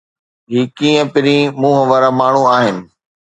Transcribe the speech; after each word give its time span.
هي 0.51 0.61
ڪيئن 0.77 1.05
پرين 1.13 1.41
منهن 1.61 1.83
وارا 1.91 2.09
ماڻهو 2.19 2.43
آهن؟ 2.57 2.77